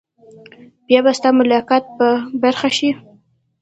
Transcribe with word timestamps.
بیا 0.85 0.99
به 1.05 1.11
ستا 1.17 1.29
ملاقات 1.39 1.83
په 1.97 2.07
برخه 2.41 2.69
شي. 2.77 2.91